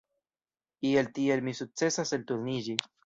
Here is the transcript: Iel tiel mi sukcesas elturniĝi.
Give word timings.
Iel 0.91 1.11
tiel 1.17 1.43
mi 1.49 1.53
sukcesas 1.59 2.15
elturniĝi. 2.19 2.77